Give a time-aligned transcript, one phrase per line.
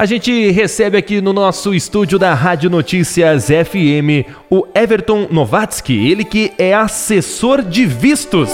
[0.00, 6.24] A gente recebe aqui no nosso estúdio da Rádio Notícias FM o Everton Novatsky, ele
[6.24, 8.48] que é assessor de vistos.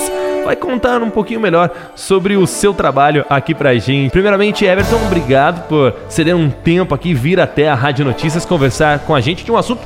[0.45, 4.11] Vai contar um pouquinho melhor sobre o seu trabalho aqui pra gente.
[4.11, 9.15] Primeiramente, Everton, obrigado por ceder um tempo aqui, vir até a Rádio Notícias conversar com
[9.15, 9.83] a gente de um assunto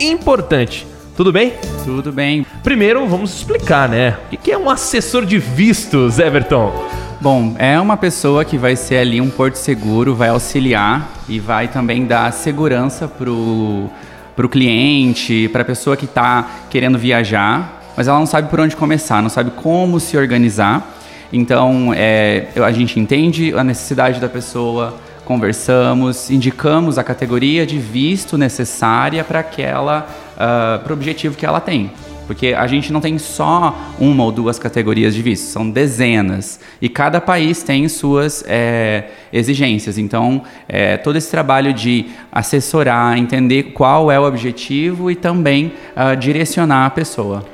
[0.00, 0.86] importante.
[1.14, 1.52] Tudo bem?
[1.84, 2.46] Tudo bem.
[2.62, 4.16] Primeiro, vamos explicar, né?
[4.32, 6.72] O que é um assessor de vistos, Everton?
[7.20, 11.68] Bom, é uma pessoa que vai ser ali um porto seguro, vai auxiliar e vai
[11.68, 13.88] também dar segurança pro,
[14.36, 18.76] pro cliente, para a pessoa que está querendo viajar, mas ela não sabe por onde
[18.76, 20.86] começar, não sabe como se organizar.
[21.32, 24.94] Então, é, a gente entende a necessidade da pessoa,
[25.24, 31.60] conversamos, indicamos a categoria de visto necessária para aquela, uh, para o objetivo que ela
[31.60, 31.90] tem.
[32.26, 36.58] Porque a gente não tem só uma ou duas categorias de visto, são dezenas.
[36.80, 39.98] E cada país tem suas é, exigências.
[39.98, 46.16] Então, é, todo esse trabalho de assessorar, entender qual é o objetivo e também uh,
[46.16, 47.44] direcionar a pessoa.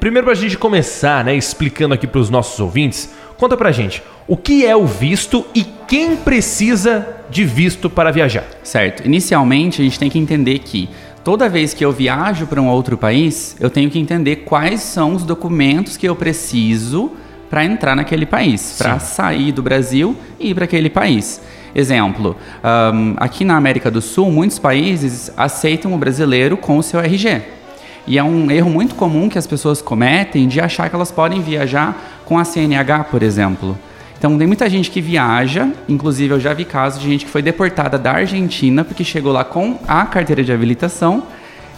[0.00, 3.72] Primeiro, para a gente começar, né, explicando aqui para os nossos ouvintes, conta para a
[3.72, 8.44] gente o que é o visto e quem precisa de visto para viajar.
[8.62, 9.04] Certo.
[9.04, 10.88] Inicialmente, a gente tem que entender que
[11.24, 15.14] toda vez que eu viajo para um outro país, eu tenho que entender quais são
[15.14, 17.10] os documentos que eu preciso
[17.48, 21.40] para entrar naquele país, para sair do Brasil e ir para aquele país.
[21.74, 27.00] Exemplo, um, aqui na América do Sul, muitos países aceitam o brasileiro com o seu
[27.00, 27.42] RG.
[28.06, 31.40] E é um erro muito comum que as pessoas cometem de achar que elas podem
[31.40, 33.78] viajar com a CNH, por exemplo.
[34.18, 37.42] Então tem muita gente que viaja, inclusive eu já vi casos de gente que foi
[37.42, 41.24] deportada da Argentina porque chegou lá com a carteira de habilitação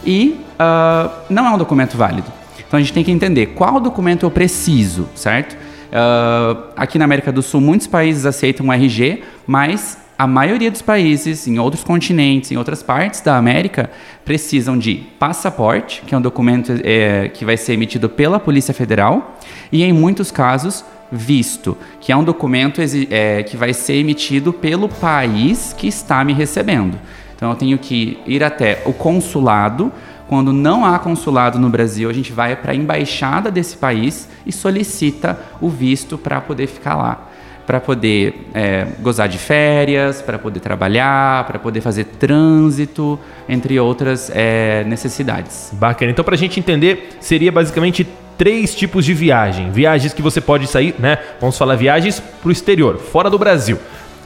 [0.05, 2.31] e uh, não é um documento válido.
[2.67, 5.53] Então a gente tem que entender qual documento eu preciso, certo?
[5.87, 10.81] Uh, aqui na América do Sul, muitos países aceitam o RG, mas a maioria dos
[10.81, 13.89] países, em outros continentes, em outras partes da América,
[14.25, 19.37] precisam de passaporte, que é um documento é, que vai ser emitido pela Polícia Federal,
[19.71, 24.89] e em muitos casos, visto, que é um documento é, que vai ser emitido pelo
[24.89, 26.97] país que está me recebendo.
[27.35, 29.91] Então eu tenho que ir até o consulado.
[30.27, 34.51] Quando não há consulado no Brasil, a gente vai para a embaixada desse país e
[34.51, 37.29] solicita o visto para poder ficar lá.
[37.65, 44.31] Para poder é, gozar de férias, para poder trabalhar, para poder fazer trânsito, entre outras
[44.33, 45.69] é, necessidades.
[45.73, 46.11] Bacana.
[46.11, 49.71] Então, para a gente entender, seria basicamente três tipos de viagem.
[49.71, 51.17] Viagens que você pode sair, né?
[51.39, 53.79] Vamos falar viagens para o exterior, fora do Brasil.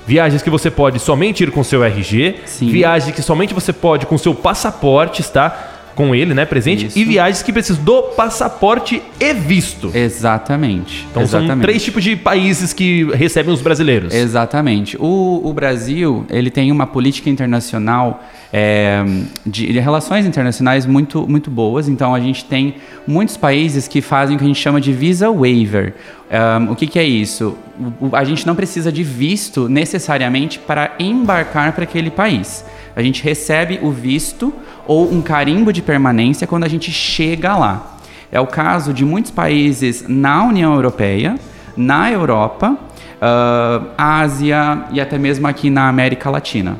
[0.05, 2.69] Viagens que você pode somente ir com seu RG, Sim.
[2.69, 6.97] viagens que somente você pode com seu passaporte, está com ele, né, presente, Isso.
[6.97, 9.91] e viagens que precisam do passaporte e visto.
[9.93, 11.07] Exatamente.
[11.09, 11.51] Então Exatamente.
[11.51, 14.13] são três tipos de países que recebem os brasileiros.
[14.13, 14.97] Exatamente.
[14.99, 19.03] O, o Brasil, ele tem uma política internacional é,
[19.45, 21.87] de, de, relações internacionais muito, muito boas.
[21.87, 22.75] Então, a gente tem
[23.07, 25.93] muitos países que fazem o que a gente chama de visa waiver.
[26.29, 27.57] Um, o que, que, é isso?
[27.99, 32.65] O, a gente não precisa de visto necessariamente para embarcar para aquele país.
[32.95, 34.53] A gente recebe o visto
[34.85, 37.97] ou um carimbo de permanência quando a gente chega lá.
[38.31, 41.35] É o caso de muitos países na União Europeia,
[41.75, 46.77] na Europa, uh, Ásia e até mesmo aqui na América Latina.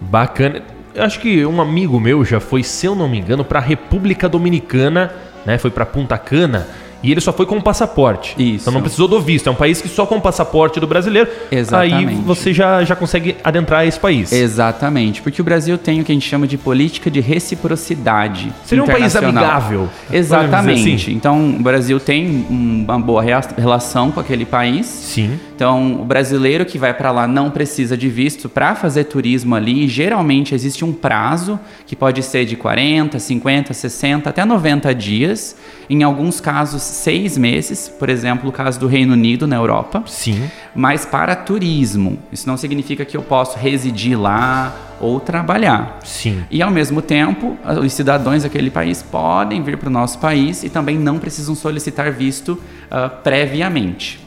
[0.00, 0.62] Bacana.
[0.96, 4.28] Acho que um amigo meu já foi, se eu não me engano, para a República
[4.28, 5.12] Dominicana,
[5.44, 5.58] né?
[5.58, 6.68] Foi para Punta Cana
[7.04, 8.34] e ele só foi com o passaporte.
[8.38, 8.62] Isso.
[8.62, 9.46] Então não precisou do visto.
[9.46, 11.28] É um país que só com o passaporte do brasileiro.
[11.50, 12.08] Exatamente.
[12.08, 14.32] Aí você já, já consegue adentrar esse país.
[14.32, 15.20] Exatamente.
[15.20, 18.50] Porque o Brasil tem o que a gente chama de política de reciprocidade.
[18.64, 19.88] Seria um país amigável.
[20.10, 20.94] Exatamente.
[20.94, 21.12] Assim.
[21.12, 24.86] Então o Brasil tem uma boa relação com aquele país.
[24.86, 25.38] Sim.
[25.54, 29.86] Então o brasileiro que vai para lá não precisa de visto para fazer turismo ali.
[29.86, 35.56] Geralmente existe um prazo que pode ser de 40, 50, 60 até 90 dias.
[35.88, 40.02] Em alguns casos seis meses, por exemplo, o caso do Reino Unido na Europa.
[40.06, 40.50] Sim.
[40.74, 42.18] Mas para turismo.
[42.32, 45.98] Isso não significa que eu posso residir lá ou trabalhar.
[46.02, 46.42] Sim.
[46.50, 50.70] E ao mesmo tempo, os cidadãos daquele país podem vir para o nosso país e
[50.70, 54.23] também não precisam solicitar visto uh, previamente.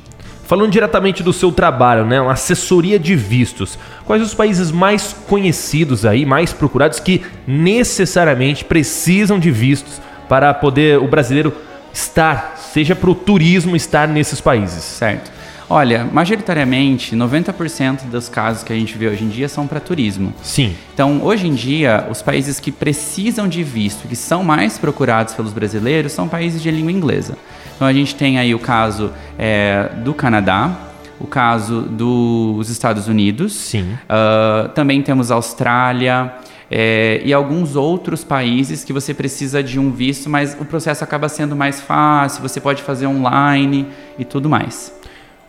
[0.48, 3.78] Falando diretamente do seu trabalho, né, uma assessoria de vistos.
[4.06, 10.00] Quais os países mais conhecidos aí, mais procurados que necessariamente precisam de vistos
[10.30, 11.54] para poder o brasileiro
[11.94, 14.86] estar, seja para o turismo estar nesses países?
[14.86, 15.30] Certo.
[15.70, 20.34] Olha, majoritariamente, 90% dos casos que a gente vê hoje em dia são para turismo.
[20.42, 20.74] Sim.
[20.94, 25.52] Então, hoje em dia, os países que precisam de visto, que são mais procurados pelos
[25.52, 27.38] brasileiros, são países de língua inglesa.
[27.78, 30.76] Então, a gente tem aí o caso é, do Canadá,
[31.20, 33.54] o caso dos Estados Unidos.
[33.54, 33.94] Sim.
[33.94, 36.34] Uh, também temos a Austrália.
[36.70, 41.30] É, e alguns outros países que você precisa de um visto, mas o processo acaba
[41.30, 43.88] sendo mais fácil, você pode fazer online
[44.20, 44.92] e tudo mais.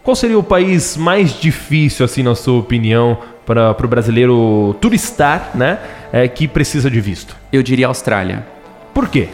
[0.05, 5.79] Qual seria o país mais difícil, assim, na sua opinião, para o brasileiro turistar, né,
[6.13, 7.35] é, que precisa de visto?
[7.53, 8.47] Eu diria Austrália.
[8.95, 9.29] Por quê?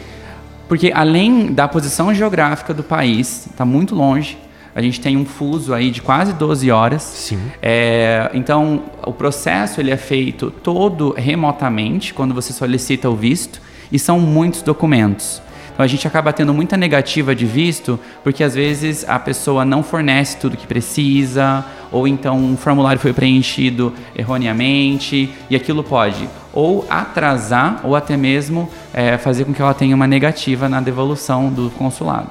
[0.67, 4.37] Porque além da posição geográfica do país, está muito longe,
[4.75, 7.01] a gente tem um fuso aí de quase 12 horas.
[7.01, 7.39] Sim.
[7.61, 13.97] É, então, o processo ele é feito todo remotamente quando você solicita o visto e
[13.97, 15.41] são muitos documentos.
[15.75, 19.83] Então a gente acaba tendo muita negativa de visto, porque às vezes a pessoa não
[19.83, 26.87] fornece tudo que precisa, ou então um formulário foi preenchido erroneamente, e aquilo pode ou
[26.89, 31.69] atrasar, ou até mesmo é, fazer com que ela tenha uma negativa na devolução do
[31.71, 32.29] consulado.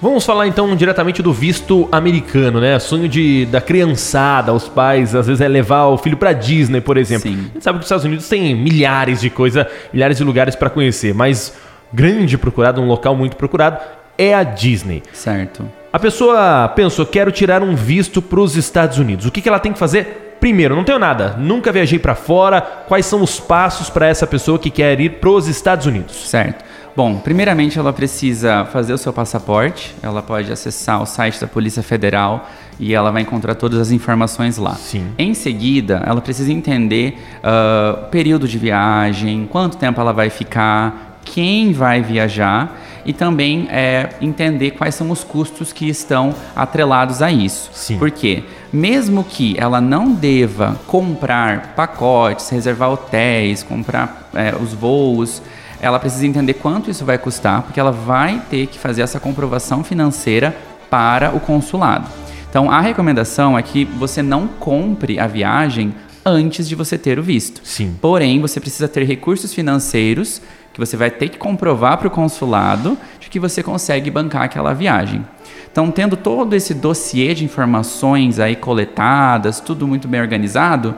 [0.00, 2.76] Vamos falar então diretamente do visto americano, né?
[2.80, 6.96] Sonho de, da criançada, os pais, às vezes é levar o filho para Disney, por
[6.96, 7.30] exemplo.
[7.30, 7.38] Sim.
[7.38, 10.68] A gente sabe que os Estados Unidos tem milhares de coisas, milhares de lugares para
[10.68, 11.54] conhecer, mas
[11.92, 13.78] grande procurado, um local muito procurado,
[14.16, 15.02] é a Disney.
[15.12, 15.68] Certo.
[15.92, 19.26] A pessoa pensou, quero tirar um visto para os Estados Unidos.
[19.26, 20.36] O que, que ela tem que fazer?
[20.40, 22.60] Primeiro, não tenho nada, nunca viajei para fora.
[22.60, 26.28] Quais são os passos para essa pessoa que quer ir para os Estados Unidos?
[26.28, 26.64] Certo.
[26.96, 29.94] Bom, primeiramente ela precisa fazer o seu passaporte.
[30.02, 32.48] Ela pode acessar o site da Polícia Federal
[32.78, 34.74] e ela vai encontrar todas as informações lá.
[34.74, 35.06] Sim.
[35.16, 41.72] Em seguida, ela precisa entender uh, período de viagem, quanto tempo ela vai ficar, quem
[41.72, 47.70] vai viajar e também é, entender quais são os custos que estão atrelados a isso.
[47.72, 47.98] Sim.
[47.98, 55.42] Porque mesmo que ela não deva comprar pacotes, reservar hotéis, comprar é, os voos,
[55.80, 59.82] ela precisa entender quanto isso vai custar, porque ela vai ter que fazer essa comprovação
[59.82, 60.56] financeira
[60.88, 62.06] para o consulado.
[62.48, 65.92] Então a recomendação é que você não compre a viagem
[66.24, 67.60] antes de você ter o visto.
[67.64, 67.96] Sim.
[68.00, 70.40] Porém, você precisa ter recursos financeiros
[70.72, 74.72] que você vai ter que comprovar para o consulado de que você consegue bancar aquela
[74.72, 75.24] viagem.
[75.70, 80.94] Então, tendo todo esse dossiê de informações aí coletadas, tudo muito bem organizado,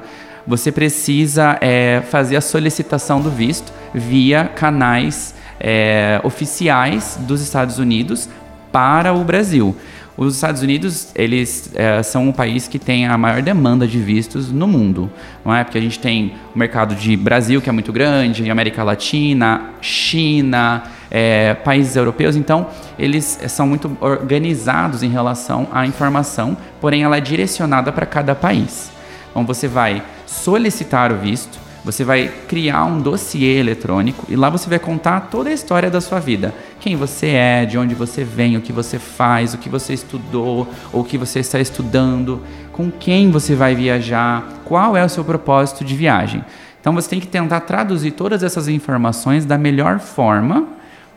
[0.46, 8.28] você precisa é, fazer a solicitação do visto via canais é, oficiais dos Estados Unidos
[8.70, 9.76] para o Brasil.
[10.16, 14.52] Os Estados Unidos, eles é, são o país que tem a maior demanda de vistos
[14.52, 15.10] no mundo,
[15.44, 15.64] não é?
[15.64, 20.84] Porque a gente tem o mercado de Brasil, que é muito grande, América Latina, China,
[21.10, 27.20] é, países europeus, então eles são muito organizados em relação à informação, porém ela é
[27.20, 28.92] direcionada para cada país.
[29.30, 34.70] Então você vai solicitar o visto, você vai criar um dossiê eletrônico e lá você
[34.70, 36.54] vai contar toda a história da sua vida.
[36.80, 40.66] Quem você é, de onde você vem, o que você faz, o que você estudou,
[40.90, 42.40] ou o que você está estudando,
[42.72, 46.42] com quem você vai viajar, qual é o seu propósito de viagem.
[46.80, 50.66] Então você tem que tentar traduzir todas essas informações da melhor forma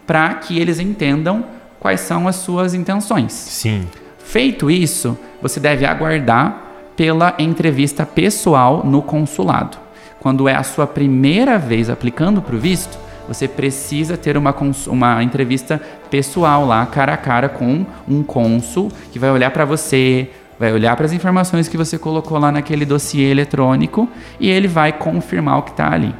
[0.05, 1.45] para que eles entendam
[1.79, 3.31] quais são as suas intenções.
[3.31, 3.87] Sim.
[4.19, 6.63] Feito isso, você deve aguardar
[6.97, 9.86] pela entrevista pessoal no consulado
[10.19, 12.97] quando é a sua primeira vez aplicando para o visto,
[13.27, 14.55] você precisa ter uma,
[14.87, 20.29] uma entrevista pessoal lá, cara a cara, com um cônsul que vai olhar para você,
[20.57, 24.09] vai olhar para as informações que você colocou lá naquele dossiê eletrônico
[24.39, 26.15] e ele vai confirmar o que está ali.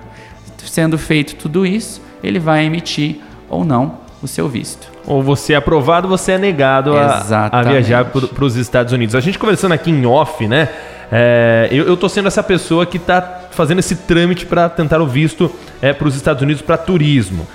[0.66, 4.88] Sendo feito tudo isso, ele vai emitir ou não o seu visto.
[5.06, 9.16] Ou você é aprovado, você é negado a, a viajar para os Estados Unidos.
[9.16, 10.70] A gente conversando aqui em off, né?
[11.12, 15.08] É, eu, eu tô sendo essa pessoa que está fazendo esse trâmite para tentar o
[15.08, 15.50] visto
[15.82, 17.48] é, para os Estados Unidos para turismo.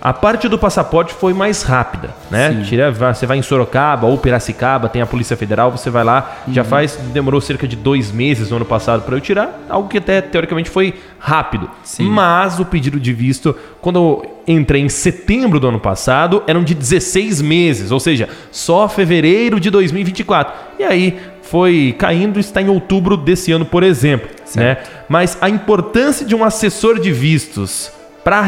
[0.00, 2.62] A parte do passaporte foi mais rápida, né?
[2.66, 6.54] Tira, você vai em Sorocaba ou Piracicaba, tem a Polícia Federal, você vai lá, uhum.
[6.54, 9.98] já faz, demorou cerca de dois meses no ano passado para eu tirar, algo que
[9.98, 11.70] até teoricamente foi rápido.
[11.84, 12.08] Sim.
[12.08, 16.74] Mas o pedido de visto, quando eu entrei em setembro do ano passado, eram de
[16.74, 20.52] 16 meses, ou seja, só fevereiro de 2024.
[20.78, 24.30] E aí foi caindo está em outubro desse ano, por exemplo.
[24.54, 24.78] Né?
[25.08, 27.90] Mas a importância de um assessor de vistos
[28.24, 28.40] para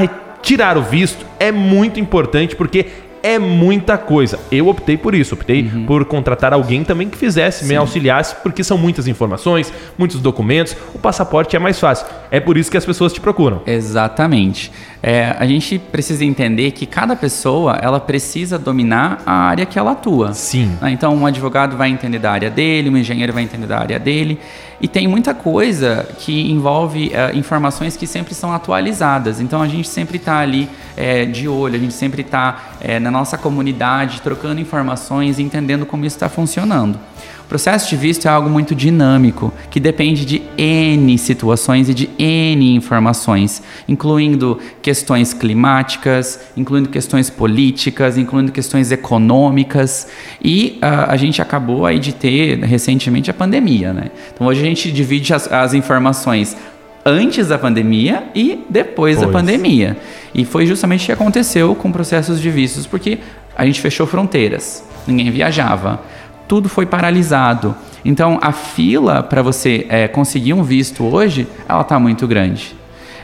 [0.42, 2.86] retirar o visto é muito importante porque
[3.22, 4.38] é muita coisa.
[4.50, 5.86] Eu optei por isso, optei uhum.
[5.86, 7.68] por contratar alguém também que fizesse, Sim.
[7.68, 10.76] me auxiliasse, porque são muitas informações, muitos documentos.
[10.92, 12.06] O passaporte é mais fácil.
[12.32, 13.62] É por isso que as pessoas te procuram.
[13.64, 14.72] Exatamente.
[15.00, 19.92] É, a gente precisa entender que cada pessoa ela precisa dominar a área que ela
[19.92, 20.32] atua.
[20.32, 20.76] Sim.
[20.80, 20.90] Né?
[20.90, 24.40] Então, um advogado vai entender da área dele, um engenheiro vai entender da área dele.
[24.82, 29.40] E tem muita coisa que envolve é, informações que sempre são atualizadas.
[29.40, 33.08] Então, a gente sempre está ali é, de olho, a gente sempre está é, na
[33.08, 36.98] nossa comunidade trocando informações e entendendo como isso está funcionando.
[37.44, 42.08] O processo de visto é algo muito dinâmico, que depende de N situações e de
[42.18, 50.08] N informações, incluindo questões climáticas, incluindo questões políticas, incluindo questões econômicas.
[50.42, 54.10] E uh, a gente acabou aí de ter recentemente a pandemia, né?
[54.34, 56.56] Então hoje a gente divide as, as informações
[57.04, 59.26] antes da pandemia e depois pois.
[59.26, 59.96] da pandemia.
[60.34, 63.18] E foi justamente o que aconteceu com processos de vistos, porque
[63.56, 66.00] a gente fechou fronteiras, ninguém viajava,
[66.48, 67.74] tudo foi paralisado.
[68.04, 72.76] Então a fila para você é, conseguir um visto hoje, ela está muito grande.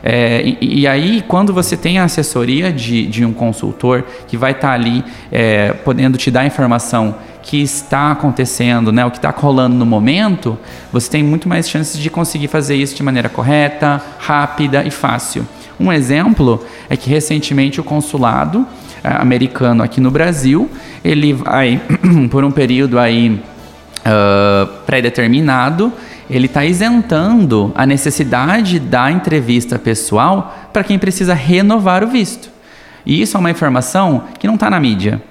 [0.03, 4.53] É, e, e, aí, quando você tem a assessoria de, de um consultor que vai
[4.53, 9.31] estar tá ali é, podendo te dar informação que está acontecendo, né, o que está
[9.31, 10.59] rolando no momento,
[10.93, 15.47] você tem muito mais chances de conseguir fazer isso de maneira correta, rápida e fácil.
[15.81, 18.67] Um exemplo é que recentemente o consulado
[19.03, 20.71] americano aqui no Brasil,
[21.05, 21.81] ele vai
[22.31, 23.41] por um período aí
[23.99, 25.93] uh, pré-determinado,
[26.29, 32.51] ele está isentando a necessidade da entrevista pessoal para quem precisa renovar o visto.
[33.07, 35.23] E isso é uma informação que não está na mídia.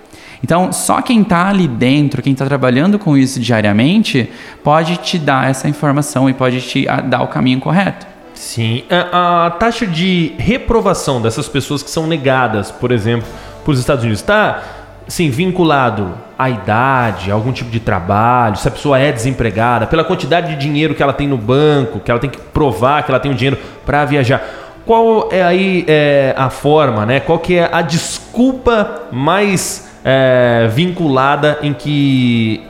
[0.44, 4.30] Então, só quem está ali dentro, quem está trabalhando com isso diariamente,
[4.64, 8.06] pode te dar essa informação e pode te dar o caminho correto.
[8.34, 8.84] Sim.
[8.90, 13.28] A, a taxa de reprovação dessas pessoas que são negadas, por exemplo,
[13.68, 14.64] para os Estados Unidos, está
[15.10, 20.06] sim, vinculado à idade, a algum tipo de trabalho, se a pessoa é desempregada, pela
[20.06, 23.20] quantidade de dinheiro que ela tem no banco, que ela tem que provar que ela
[23.20, 24.42] tem o dinheiro para viajar.
[24.86, 27.20] Qual é aí é, a forma, né?
[27.20, 32.64] Qual que é a desculpa mais é, vinculada em que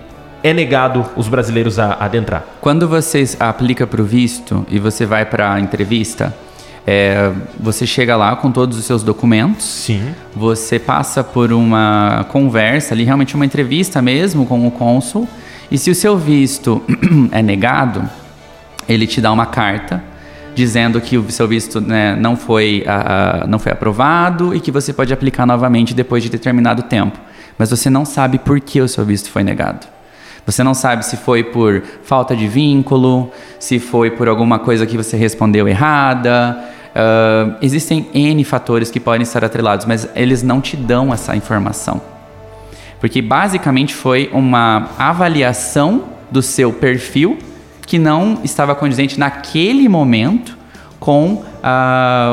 [0.43, 2.43] é negado os brasileiros a adentrar.
[2.61, 6.33] Quando você aplica para o visto e você vai para a entrevista,
[6.89, 9.65] é, você chega lá com todos os seus documentos.
[9.65, 10.15] Sim.
[10.33, 15.27] Você passa por uma conversa ali, realmente uma entrevista mesmo com o cônsul.
[15.69, 16.81] E se o seu visto
[17.33, 18.09] é negado,
[18.87, 20.01] ele te dá uma carta
[20.55, 24.93] dizendo que o seu visto né, não, foi, uh, não foi aprovado e que você
[24.93, 27.19] pode aplicar novamente depois de determinado tempo.
[27.57, 29.85] Mas você não sabe por que o seu visto foi negado.
[30.45, 33.29] Você não sabe se foi por falta de vínculo,
[33.59, 36.75] se foi por alguma coisa que você respondeu errada.
[36.97, 42.01] Uh, existem N fatores que podem estar atrelados, mas eles não te dão essa informação.
[42.99, 47.37] Porque basicamente foi uma avaliação do seu perfil
[47.85, 50.57] que não estava condizente naquele momento
[50.99, 51.45] com uh,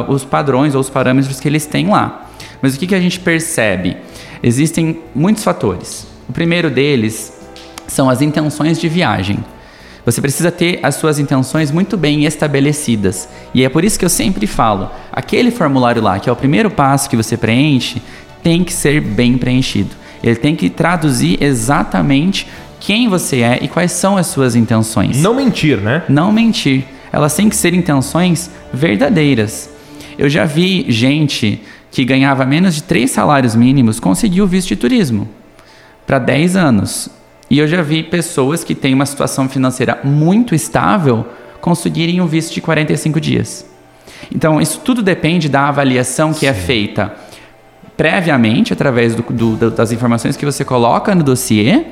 [0.09, 2.27] os padrões ou os parâmetros que eles têm lá.
[2.63, 3.99] Mas o que, que a gente percebe?
[4.43, 6.07] Existem muitos fatores.
[6.27, 7.39] O primeiro deles
[7.87, 9.39] são as intenções de viagem.
[10.05, 13.29] Você precisa ter as suas intenções muito bem estabelecidas.
[13.55, 16.71] E é por isso que eu sempre falo: aquele formulário lá, que é o primeiro
[16.71, 18.03] passo que você preenche,
[18.43, 19.91] tem que ser bem preenchido.
[20.23, 22.47] Ele tem que traduzir exatamente
[22.81, 25.21] quem você é e quais são as suas intenções.
[25.21, 26.03] Não mentir, né?
[26.09, 26.85] Não mentir.
[27.11, 29.71] Elas têm que ser intenções verdadeiras.
[30.19, 34.77] Eu já vi gente que ganhava menos de três salários mínimos conseguir o visto de
[34.77, 35.29] turismo
[36.07, 37.09] para 10 anos.
[37.55, 41.25] E eu já vi pessoas que têm uma situação financeira muito estável
[41.61, 43.65] conseguirem o visto de 45 dias.
[44.35, 46.59] Então, isso tudo depende da avaliação que é Sim.
[46.59, 47.15] é feita
[47.97, 51.85] previamente, através do, do, das informações que você coloca no dossiê,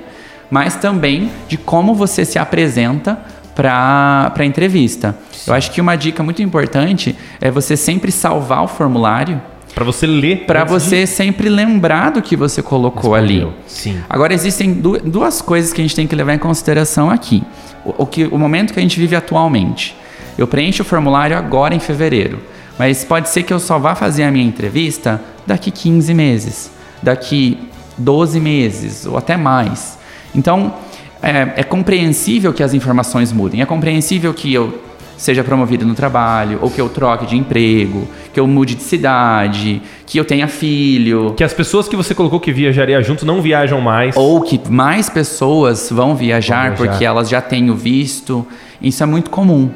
[0.51, 3.21] mas também de como você se apresenta
[3.55, 5.17] para a entrevista.
[5.31, 5.49] Sim.
[5.49, 9.41] Eu acho que uma dica muito importante é você sempre salvar o formulário.
[9.75, 10.45] Para você ler.
[10.47, 11.07] Para você de...
[11.07, 13.49] sempre lembrar do que você colocou Respondeu.
[13.49, 13.57] ali.
[13.67, 14.01] Sim.
[14.09, 17.43] Agora, existem duas coisas que a gente tem que levar em consideração aqui.
[17.85, 19.97] O, o, que, o momento que a gente vive atualmente.
[20.37, 22.41] Eu preencho o formulário agora em fevereiro.
[22.79, 26.71] Mas pode ser que eu só vá fazer a minha entrevista daqui 15 meses,
[27.03, 27.59] daqui
[27.99, 29.99] 12 meses ou até mais.
[30.35, 30.75] Então,
[31.23, 33.61] é, é, compreensível que as informações mudem.
[33.61, 34.81] É compreensível que eu
[35.17, 39.83] seja promovido no trabalho, ou que eu troque de emprego, que eu mude de cidade,
[40.07, 41.35] que eu tenha filho.
[41.37, 44.17] Que as pessoas que você colocou que viajaria junto não viajam mais.
[44.17, 46.91] Ou que mais pessoas vão viajar, vão viajar.
[46.91, 48.47] porque elas já têm o visto.
[48.81, 49.71] Isso é muito comum.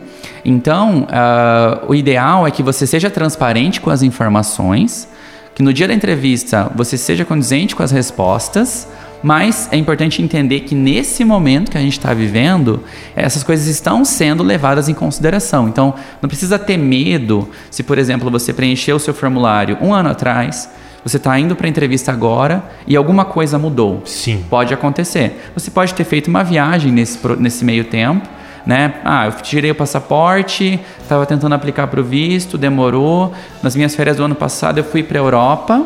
[0.44, 5.08] Então, uh, o ideal é que você seja transparente com as informações,
[5.54, 8.86] que no dia da entrevista você seja condizente com as respostas
[9.26, 12.84] mas é importante entender que nesse momento que a gente está vivendo,
[13.16, 15.68] essas coisas estão sendo levadas em consideração.
[15.68, 20.10] Então, não precisa ter medo se, por exemplo, você preencheu o seu formulário um ano
[20.10, 20.70] atrás,
[21.02, 24.00] você está indo para a entrevista agora e alguma coisa mudou.
[24.04, 24.44] Sim.
[24.48, 25.50] Pode acontecer.
[25.54, 28.28] Você pode ter feito uma viagem nesse, nesse meio tempo.
[28.64, 28.94] Né?
[29.04, 33.34] Ah, eu tirei o passaporte, estava tentando aplicar para o visto, demorou.
[33.60, 35.84] Nas minhas férias do ano passado eu fui para a Europa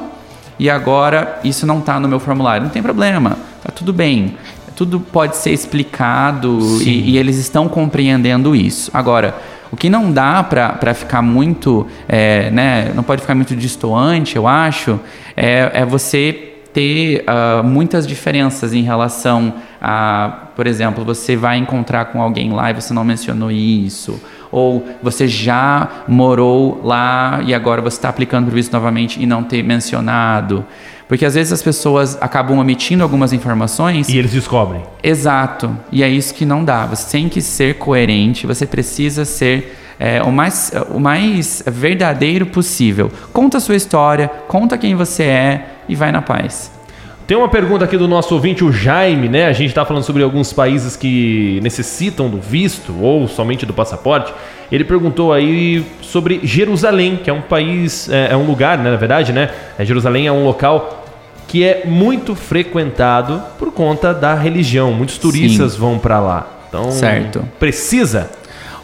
[0.61, 2.65] e agora isso não está no meu formulário.
[2.65, 4.37] Não tem problema, tá tudo bem.
[4.77, 8.91] tudo pode ser explicado e, e, eles estão compreendendo isso.
[8.93, 9.35] Agora,
[9.73, 14.47] o que não dá para ficar muito, é, né, não pode ficar muito distoante, eu
[14.47, 15.01] acho,
[15.35, 22.07] é, é você ter uh, muitas diferenças em relação a, por exemplo, você vai encontrar
[22.07, 27.81] com alguém lá e você não mencionou isso, ou você já morou lá e agora
[27.81, 30.65] você está aplicando para isso novamente e não ter mencionado.
[31.09, 34.09] Porque às vezes as pessoas acabam omitindo algumas informações.
[34.09, 34.83] E eles descobrem.
[35.03, 35.77] Exato.
[35.91, 36.87] E é isso que não dá.
[36.87, 43.11] Você tem que ser coerente, você precisa ser é, o, mais, o mais verdadeiro possível.
[43.33, 46.71] Conta a sua história, conta quem você é e vai na paz.
[47.31, 49.47] Tem uma pergunta aqui do nosso ouvinte, o Jaime, né?
[49.47, 54.35] A gente está falando sobre alguns países que necessitam do visto ou somente do passaporte.
[54.69, 58.97] Ele perguntou aí sobre Jerusalém, que é um país, é, é um lugar, né, na
[58.97, 59.49] verdade, né?
[59.79, 61.07] É, Jerusalém é um local
[61.47, 64.93] que é muito frequentado por conta da religião.
[64.93, 65.79] Muitos turistas Sim.
[65.79, 66.49] vão para lá.
[66.69, 67.49] Então, certo.
[67.61, 68.29] precisa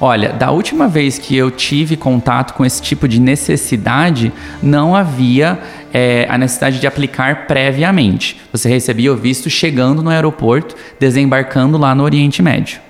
[0.01, 4.31] Olha, da última vez que eu tive contato com esse tipo de necessidade,
[4.63, 5.59] não havia
[5.93, 8.39] é, a necessidade de aplicar previamente.
[8.53, 12.81] Você recebia o visto chegando no aeroporto, desembarcando lá no Oriente Médio.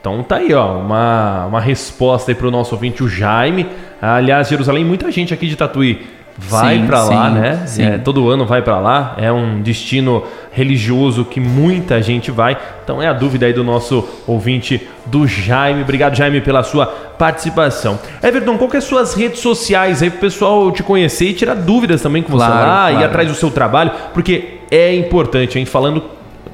[0.00, 3.66] Então tá aí, ó, uma, uma resposta aí para o nosso ouvinte, o Jaime.
[4.00, 7.64] Aliás, Jerusalém, muita gente aqui de Tatuí vai para lá, né?
[7.78, 9.14] É, todo ano vai para lá.
[9.16, 12.56] É um destino religioso que muita gente vai.
[12.84, 15.82] Então é a dúvida aí do nosso ouvinte do Jaime.
[15.82, 17.98] Obrigado, Jaime, pela sua participação.
[18.22, 21.54] Everton, qual que é as suas redes sociais aí pro pessoal te conhecer e tirar
[21.54, 23.00] dúvidas também com claro, você lá, claro.
[23.00, 25.64] ir atrás do seu trabalho, porque é importante, hein?
[25.64, 26.04] Falando,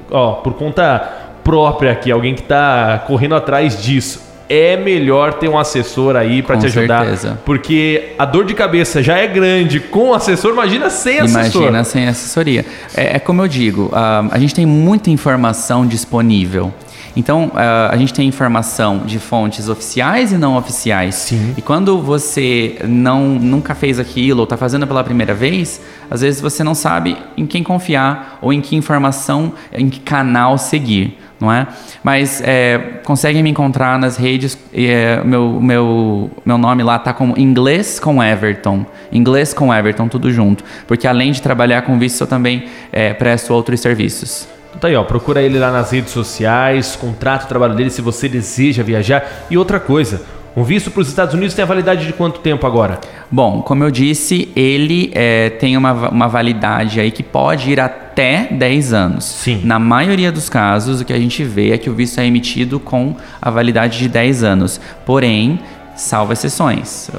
[0.09, 0.99] ó, por conta
[1.43, 6.57] própria aqui, alguém que está correndo atrás disso é melhor ter um assessor aí para
[6.57, 7.05] te ajudar.
[7.05, 7.39] Certeza.
[7.45, 11.63] Porque a dor de cabeça já é grande com assessor, imagina sem assessor.
[11.63, 12.65] Imagina sem assessoria.
[12.95, 16.73] É, é como eu digo, uh, a gente tem muita informação disponível.
[17.15, 21.15] Então, uh, a gente tem informação de fontes oficiais e não oficiais.
[21.15, 21.53] Sim.
[21.55, 26.41] E quando você não nunca fez aquilo ou está fazendo pela primeira vez, às vezes
[26.41, 31.51] você não sabe em quem confiar ou em que informação, em que canal seguir não
[31.51, 31.67] é?
[32.01, 34.57] Mas é, conseguem me encontrar nas redes.
[34.73, 38.85] É, meu, meu, meu nome lá tá como Inglês com Everton.
[39.11, 40.63] Inglês com Everton, tudo junto.
[40.87, 44.47] Porque além de trabalhar com visto, eu também é, presto outros serviços.
[44.73, 48.01] Então tá aí, ó, procura ele lá nas redes sociais, contrata o trabalho dele se
[48.01, 49.45] você deseja viajar.
[49.49, 50.21] E outra coisa,
[50.57, 52.99] um visto para os Estados Unidos tem a validade de quanto tempo agora?
[53.31, 58.47] Bom, como eu disse, ele é, tem uma, uma validade aí que pode ir até
[58.51, 59.25] 10 anos.
[59.25, 59.61] Sim.
[59.63, 62.79] Na maioria dos casos, o que a gente vê é que o visto é emitido
[62.79, 64.81] com a validade de 10 anos.
[65.05, 65.59] Porém,
[65.95, 67.09] salvo exceções.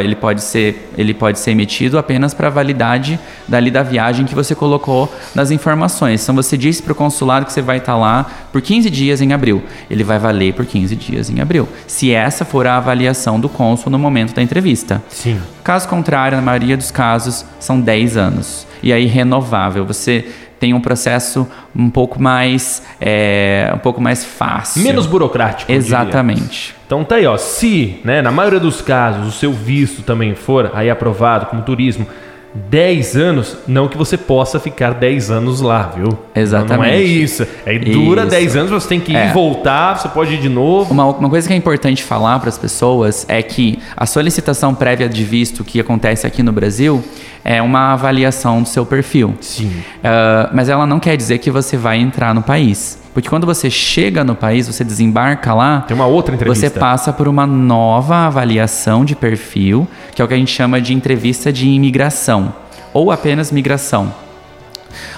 [0.00, 4.34] Ele pode ser, ele pode ser emitido apenas para a validade dali da viagem que
[4.34, 6.22] você colocou nas informações.
[6.22, 9.20] Então você disse para o consulado que você vai estar tá lá por 15 dias
[9.20, 9.62] em abril.
[9.90, 11.68] Ele vai valer por 15 dias em abril.
[11.86, 15.02] Se essa for a avaliação do cônsul no momento da entrevista.
[15.08, 15.40] Sim.
[15.62, 18.66] Caso contrário, na maioria dos casos, são 10 anos.
[18.82, 19.84] E aí renovável.
[19.86, 20.26] Você
[20.62, 24.80] tem um processo um pouco mais é, um pouco mais fácil.
[24.84, 25.72] Menos burocrático.
[25.72, 26.72] Exatamente.
[26.86, 27.36] Então tá aí, ó.
[27.36, 32.06] Se, né, na maioria dos casos, o seu visto também for aí aprovado como turismo,
[32.54, 36.18] 10 anos, não que você possa ficar 10 anos lá, viu?
[36.34, 36.90] Exatamente.
[36.90, 37.46] Não, é isso.
[37.64, 38.30] É dura isso.
[38.30, 39.30] 10 anos, você tem que ir é.
[39.30, 40.92] e voltar, você pode ir de novo.
[40.92, 45.08] Uma, uma coisa que é importante falar para as pessoas é que a solicitação prévia
[45.08, 47.02] de visto que acontece aqui no Brasil
[47.44, 49.34] é uma avaliação do seu perfil.
[49.40, 49.68] Sim.
[49.68, 53.01] Uh, mas ela não quer dizer que você vai entrar no país.
[53.12, 55.82] Porque quando você chega no país, você desembarca lá.
[55.82, 56.68] Tem uma outra entrevista.
[56.68, 60.80] Você passa por uma nova avaliação de perfil, que é o que a gente chama
[60.80, 62.54] de entrevista de imigração,
[62.92, 64.12] ou apenas migração.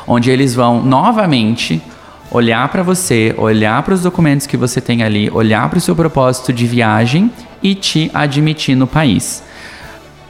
[0.07, 1.81] Onde eles vão novamente
[2.31, 5.95] olhar para você, olhar para os documentos que você tem ali, olhar para o seu
[5.95, 7.31] propósito de viagem
[7.63, 9.43] e te admitir no país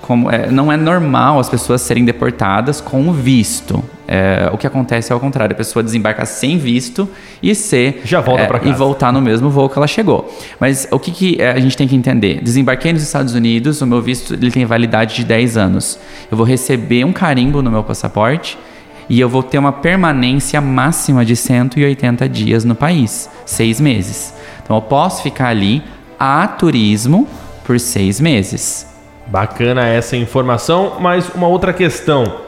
[0.05, 3.83] como é, não é normal as pessoas serem deportadas com visto.
[4.15, 7.09] É, o que acontece é ao contrário, a pessoa desembarca sem visto
[7.43, 10.33] e ser já volta é, para casa e voltar no mesmo voo que ela chegou.
[10.61, 12.41] Mas o que, que é, a gente tem que entender?
[12.41, 15.99] Desembarquei nos Estados Unidos, o meu visto ele tem validade de 10 anos.
[16.31, 18.57] Eu vou receber um carimbo no meu passaporte
[19.09, 24.33] e eu vou ter uma permanência máxima de 180 dias no país, seis meses.
[24.63, 25.83] Então eu posso ficar ali
[26.21, 27.27] a turismo
[27.65, 28.87] por seis meses.
[29.27, 32.44] Bacana essa informação, mas uma outra questão.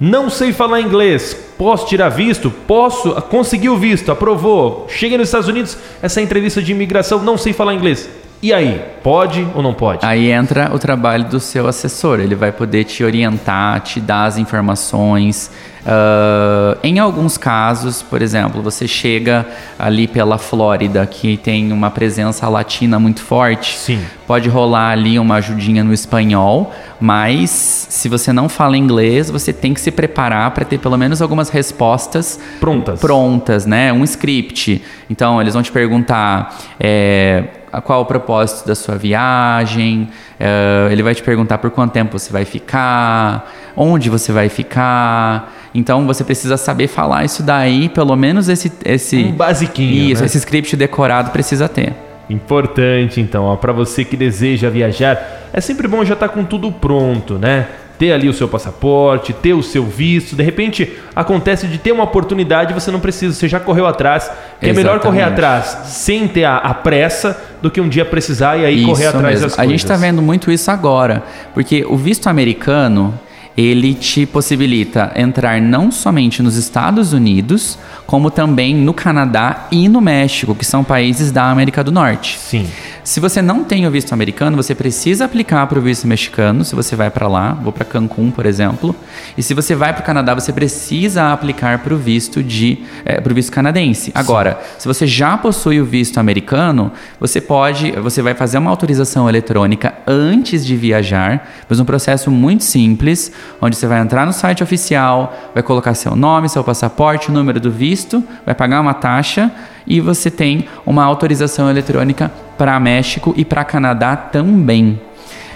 [0.00, 2.50] Não sei falar inglês, posso tirar visto?
[2.50, 3.12] Posso?
[3.22, 4.86] Conseguiu visto, aprovou.
[4.88, 8.08] Cheguei nos Estados Unidos, essa entrevista de imigração, não sei falar inglês.
[8.40, 10.06] E aí, pode ou não pode?
[10.06, 12.20] Aí entra o trabalho do seu assessor.
[12.20, 15.50] Ele vai poder te orientar, te dar as informações.
[15.80, 19.44] Uh, em alguns casos, por exemplo, você chega
[19.76, 23.76] ali pela Flórida, que tem uma presença latina muito forte.
[23.76, 24.00] Sim.
[24.24, 29.74] Pode rolar ali uma ajudinha no espanhol, mas se você não fala inglês, você tem
[29.74, 33.00] que se preparar para ter pelo menos algumas respostas Prontas.
[33.00, 33.92] Prontas, né?
[33.92, 34.80] Um script.
[35.10, 36.56] Então, eles vão te perguntar.
[36.78, 37.44] É,
[37.84, 40.08] qual o propósito da sua viagem,
[40.40, 45.54] uh, ele vai te perguntar por quanto tempo você vai ficar, onde você vai ficar.
[45.74, 48.72] Então você precisa saber falar isso daí, pelo menos esse.
[48.84, 50.12] esse um basiquinho.
[50.12, 50.26] Isso, né?
[50.26, 51.94] esse script decorado precisa ter.
[52.30, 56.70] Importante, então, para você que deseja viajar, é sempre bom já estar tá com tudo
[56.70, 57.66] pronto, né?
[57.98, 60.36] Ter ali o seu passaporte, ter o seu visto.
[60.36, 64.30] De repente acontece de ter uma oportunidade, você não precisa, você já correu atrás.
[64.62, 68.64] É melhor correr atrás sem ter a, a, pressa do que um dia precisar e
[68.64, 69.46] aí isso correr atrás mesmo.
[69.46, 69.58] das coisas.
[69.58, 73.18] A gente está vendo muito isso agora, porque o visto americano
[73.58, 80.00] ele te possibilita entrar não somente nos Estados Unidos, como também no Canadá e no
[80.00, 82.38] México, que são países da América do Norte.
[82.38, 82.68] Sim.
[83.02, 86.76] Se você não tem o visto americano, você precisa aplicar para o visto mexicano, se
[86.76, 88.94] você vai para lá, vou para Cancún, por exemplo.
[89.36, 93.20] E se você vai para o Canadá, você precisa aplicar para o visto de é,
[93.32, 94.12] visto canadense.
[94.14, 99.28] Agora, se você já possui o visto americano, você pode, você vai fazer uma autorização
[99.28, 104.62] eletrônica antes de viajar, mas um processo muito simples, onde você vai entrar no site
[104.62, 109.50] oficial, vai colocar seu nome, seu passaporte, o número do visto, vai pagar uma taxa
[109.86, 115.00] e você tem uma autorização eletrônica para México e para Canadá também.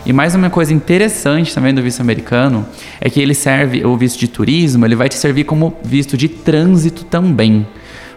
[0.05, 2.67] E mais uma coisa interessante também do visto americano
[3.01, 6.29] é que ele serve, o visto de turismo, ele vai te servir como visto de
[6.29, 7.67] trânsito também.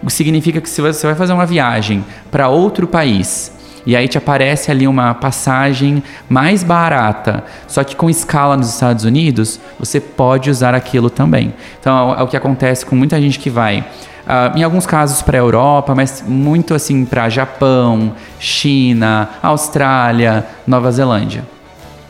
[0.02, 3.55] O que significa que se você vai fazer uma viagem para outro país
[3.86, 9.06] e aí te aparece ali uma passagem mais barata, só que com escala nos Estados
[9.06, 11.54] Unidos, você pode usar aquilo também.
[11.80, 13.86] Então é o que acontece com muita gente que vai
[14.26, 20.92] Uh, em alguns casos para a Europa, mas muito assim para Japão, China, Austrália, Nova
[20.92, 21.46] Zelândia.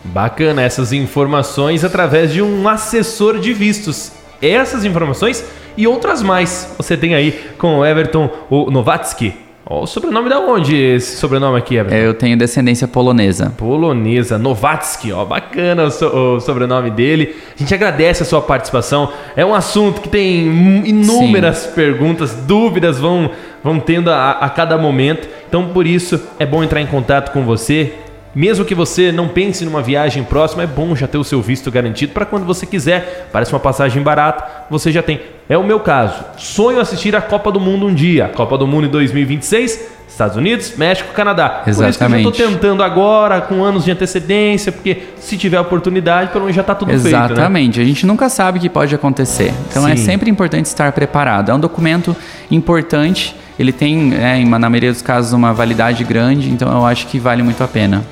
[0.02, 4.14] Bacana essas informações através de um assessor de vistos.
[4.42, 5.44] Essas informações
[5.76, 9.45] e outras mais você tem aí com o Everton o Novatsky.
[9.68, 11.98] O sobrenome da onde esse sobrenome aqui, Everton?
[11.98, 13.52] Eu tenho descendência polonesa.
[13.58, 17.36] Polonesa, Novatsky, ó, bacana o, so, o, sobrenome dele.
[17.56, 19.12] A gente agradece a sua participação.
[19.36, 20.46] É um assunto que tem
[20.86, 21.72] inúmeras Sim.
[21.74, 23.32] perguntas, dúvidas vão,
[23.64, 25.28] vão tendo a, a cada momento.
[25.50, 27.92] Então, por isso, é bom entrar em contato com você,
[28.36, 31.72] mesmo que você não pense numa viagem próxima, é bom já ter o seu visto
[31.72, 33.30] garantido para quando você quiser.
[33.32, 35.22] Parece uma passagem barata, você já tem.
[35.48, 36.24] É o meu caso.
[36.38, 38.32] Sonho assistir a Copa do Mundo um dia.
[38.36, 41.62] Copa do Mundo em 2026, Estados Unidos, México, Canadá.
[41.68, 42.24] Exatamente.
[42.24, 45.60] Por isso que eu já estou tentando agora, com anos de antecedência, porque se tiver
[45.60, 47.28] oportunidade, pelo menos já está tudo Exatamente.
[47.28, 47.32] feito.
[47.34, 47.80] Exatamente.
[47.80, 47.86] Né?
[47.86, 49.54] A gente nunca sabe o que pode acontecer.
[49.70, 50.02] Então é Sim.
[50.02, 51.52] é sempre importante estar preparado.
[51.52, 52.16] É um documento
[52.50, 53.36] importante.
[53.60, 57.44] Ele tem, é, na maioria dos casos, uma validade grande, então eu acho que vale
[57.44, 58.04] muito a pena.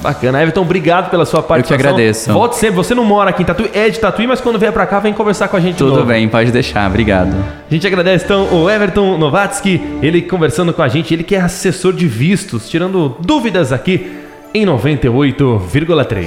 [0.00, 0.42] Bacana.
[0.42, 1.76] Everton, obrigado pela sua participação.
[1.76, 2.32] Eu que agradeço.
[2.32, 2.76] Volte sempre.
[2.76, 5.12] Você não mora aqui em Tatuí, é de Tatuí, mas quando vier para cá, vem
[5.12, 6.88] conversar com a gente Tudo bem, pode deixar.
[6.88, 7.34] Obrigado.
[7.70, 11.40] A gente agradece, então, o Everton Novatsky, ele conversando com a gente, ele que é
[11.40, 16.24] assessor de vistos, tirando dúvidas aqui em 98,3.